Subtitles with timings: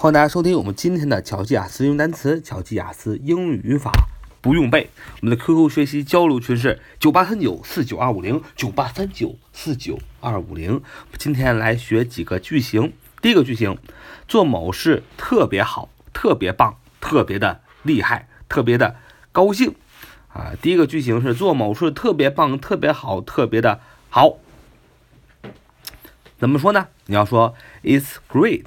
[0.00, 3.90] 欢迎大家收听我们今天的巧记雅思用单词、巧记雅思英语语法
[4.40, 4.90] 不用背。
[5.20, 10.80] 我们的 QQ 学习交流群是九八三九四九二五零九八三九四九二五零。
[11.18, 12.92] 今天来学几个句型。
[13.20, 13.76] 第一个句型，
[14.28, 18.94] 做某事特别好、特别棒、特别的厉害、特别的
[19.32, 19.74] 高兴
[20.28, 20.52] 啊。
[20.62, 24.36] 第一个句型是做某事特别棒、特别好、特别的好。
[26.38, 26.86] 怎么说呢？
[27.06, 28.66] 你要说 It's great。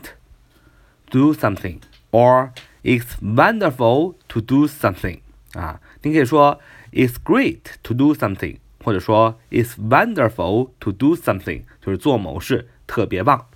[1.11, 1.81] do something
[2.11, 2.51] or
[2.83, 5.21] it's wonderful to do something
[5.53, 6.61] 啊，你可以说
[6.93, 13.47] it's great to do something，或者说 it's wonderful to do something，就是做某事特别棒。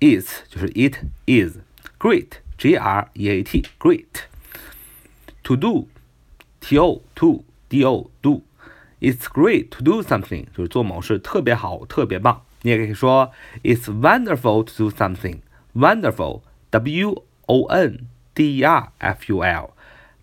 [0.00, 1.58] is 就是 it is
[1.98, 4.24] great g r e a t great
[5.44, 5.86] to do
[6.60, 8.42] t o to d o do
[9.00, 12.42] it's great to do something 就是做某事特别好特别棒。
[12.62, 15.38] 你也可以说 it's wonderful to do something
[15.76, 19.70] wonderful W O N D E R F U L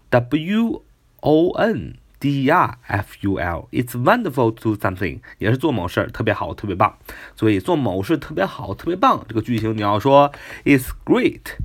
[0.10, 0.82] W
[1.22, 6.98] O N D E R F U L It's wonderful to do something，也是做某事儿特别好，特别棒。
[7.36, 10.32] 所以做某事特别好，特别棒这个句型你要说
[10.66, 11.58] It's great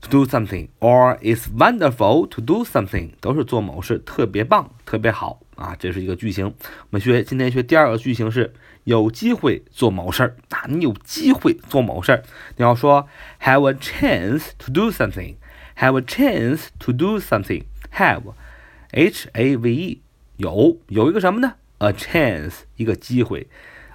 [0.00, 5.76] to do something or It's wonderful to do something，都是做某事特别棒，特别好啊。
[5.78, 6.46] 这是一个句型。
[6.46, 8.52] 我们学今天学第二个句型是。
[8.84, 10.66] 有机会做某事儿啊！
[10.68, 12.22] 你有机会做某事儿，
[12.56, 13.08] 你要说
[13.40, 20.02] have a chance to do something，have a chance to do something，have，h a v e，
[20.36, 21.54] 有有一个什么呢？
[21.78, 23.48] a chance，一个机会，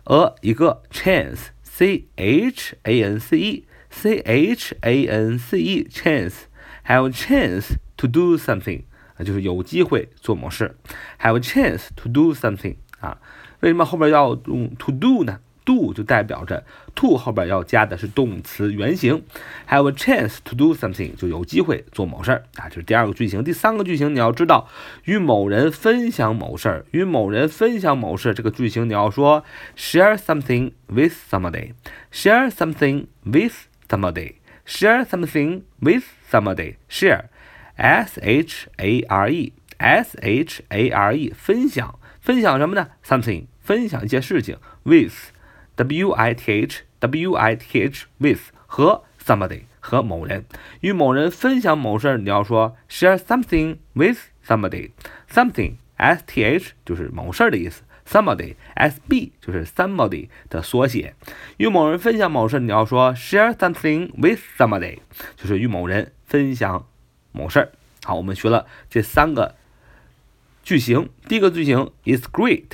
[0.05, 7.75] a 一个 chance，c h a n c e，c h a n c e，chance，have a chance
[7.97, 8.83] to do something，
[9.17, 10.75] 啊，就是有机会做某事，
[11.19, 13.17] have a chance to do something，啊。
[13.61, 15.39] 为什么后边要用 to do 呢？
[15.65, 16.65] do 就代表着
[16.95, 19.21] to 后边要加的是动词原形，
[19.67, 23.43] have a chance to do something 就有机会做某事儿啊，这是第二个句型。
[23.43, 24.67] 第三个句型你要知道，
[25.03, 29.43] 与某人分享某事儿，与某人分享某事儿这个句型你要说
[29.77, 33.53] share something with somebody，share something with
[33.87, 42.89] somebody，share something with somebody，share，s h a r e，s h a r e，分享，分享什么呢？
[43.03, 43.45] something。
[43.70, 50.45] 分享一些事情，with，w i t h，w i t h with 和 somebody 和某人，
[50.80, 61.14] 与某人分享某事儿，你要说 share something with somebody，something s t h 就是某事儿的意思 ，somebody s b 就是 somebody 的缩写，
[61.56, 64.98] 与某人分享某事，你要说 share something with somebody，
[65.36, 66.86] 就是与某人分享
[67.32, 67.72] 某事儿。
[68.04, 69.54] 好，我们学了这三个
[70.62, 72.64] 句型，第一个句型 is great。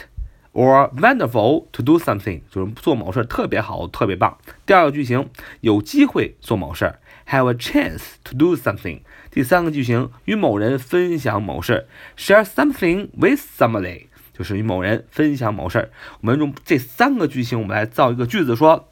[0.52, 4.36] or wonderful to do something，就是做某事特别好，特别棒。
[4.66, 5.30] 第二个句型，
[5.60, 6.97] 有机会做某事
[7.28, 9.00] ，have a chance to do something。
[9.30, 11.86] 第三个句型，与某人分享某事
[12.16, 14.06] ，share something with somebody，
[14.41, 15.91] 就是与某人分享某事儿。
[16.23, 18.89] 我们用这三个句型，我们来造一个句子，说。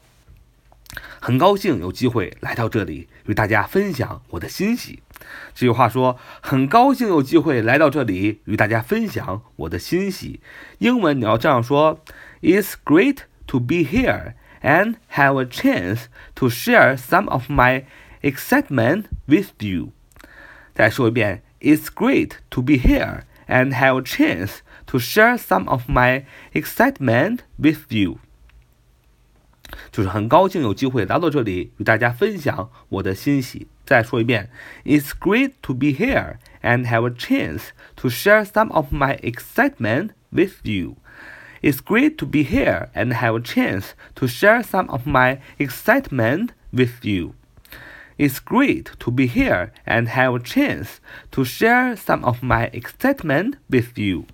[1.19, 5.01] 很高兴有机会来到这里与大家分享我的欣喜。
[5.55, 10.39] 这句话说，很高兴有机会来到这里与大家分享我的欣喜。
[10.77, 11.99] 英文你要这样说
[12.41, 13.17] ：It's great
[13.47, 16.05] to be here and have a chance
[16.35, 17.85] to share some of my
[18.21, 19.89] excitement with you。
[20.73, 27.90] 再说一遍：It's great to be here and have a chance to share some of my excitement with
[27.90, 28.18] you。
[29.90, 33.66] 就是很高兴有机会来到这里与大家分享我的欣喜。
[33.84, 34.50] 再说一遍，
[34.84, 40.64] It's great to be here and have a chance to share some of my excitement with
[40.64, 40.96] you.
[41.60, 46.50] It's great to be here and have a chance to share some of my excitement
[46.70, 47.34] with you.
[48.16, 51.00] It's great to be here and have a chance
[51.32, 54.26] to share some of my excitement with you.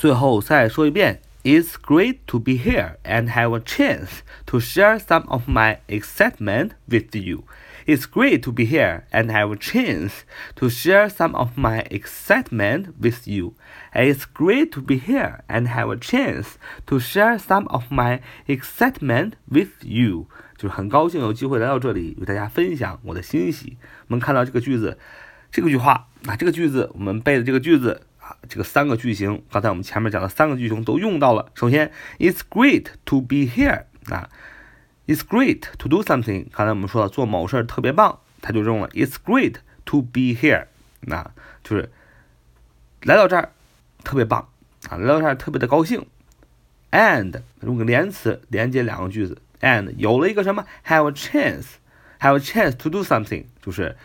[0.00, 5.76] 最后再说一遍 it's great to be here and have a chance to share some of my
[5.88, 7.44] excitement with you.
[7.86, 10.22] It's great to be here and have a chance
[10.56, 13.52] to share some of my excitement with you.
[13.92, 16.56] It's great to be here and have a chance
[16.86, 20.28] to share some of my excitement with you.
[20.56, 23.76] 就是很高兴有机会来到这里与大家分享我的欣喜。
[24.08, 24.98] 我们看到这个句子，
[25.50, 28.02] 这个句话啊，这个句子我们背的这个句子
[28.47, 31.51] 这个三个句型，刚才我们前面讲的三个句型都用到了。
[31.55, 34.29] 首先，It's great to be here 啊
[35.07, 36.47] ，It's great to do something。
[36.51, 39.55] 刚才我们说了，做某事儿特别棒，他就用了 It's great
[39.85, 40.65] to be here，
[41.01, 41.31] 那
[41.63, 41.91] 就是
[43.01, 43.51] 来到这儿
[44.03, 44.47] 特别棒
[44.89, 46.05] 啊，来到这儿特别的高兴。
[46.91, 53.97] And 用个连词连接两个句子，and 有了一个什么？Have a chance，have a chance to do something，就是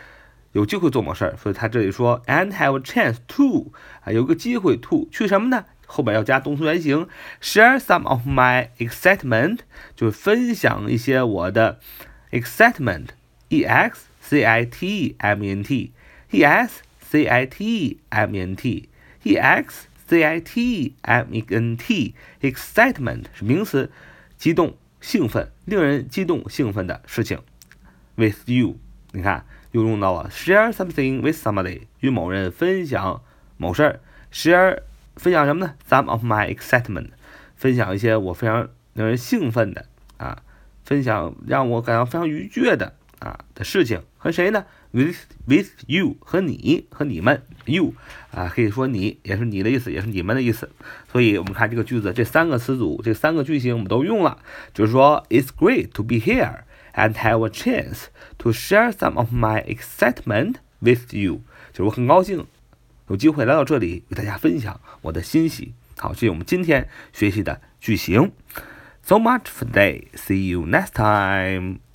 [0.52, 1.36] 有机会做某事儿。
[1.36, 5.64] 所以他这里说 and have a chance to 啊，有个机会 to 去什么呢？
[5.86, 7.08] 后边要加动词原形
[7.42, 9.58] ，share some of my excitement，
[9.96, 11.80] 就分享一些我的
[12.30, 17.98] excitement，e x c i t e m e n t，e s c i t e
[18.08, 23.90] m e n t，e x c i t e m e n t，excitement 是名词，
[24.38, 27.40] 激动、兴奋、令人激动、兴奋的事情。
[28.14, 28.76] With you，
[29.10, 33.22] 你看又用到了 share something with somebody，与某人分享
[33.56, 34.00] 某事儿
[34.32, 34.80] ，share。
[35.16, 37.08] 分享什么呢？Some of my excitement，
[37.54, 39.84] 分享一些我非常令人兴奋的
[40.16, 40.40] 啊，
[40.82, 47.92] 分享让我感到非常愉悦的啊的事情和谁呢？With with you 和你和你们 you
[48.30, 50.70] 啊，可以说你也是你的意思，也是你们的意思。
[51.12, 54.38] 所以我们看这个句子，这三个词组，这三个句型我们都用了，
[54.72, 56.60] 就是说，It's great to be here
[56.93, 58.05] and have a chance
[58.37, 61.41] to share some of my excitement with you，
[61.71, 62.45] 就是我很高兴。
[63.07, 65.73] 有机会来到这里与大家分享我的欣喜。
[65.97, 68.31] 好，这是我们今天学习的句型。
[69.03, 70.07] So much for today.
[70.15, 71.79] See you next time.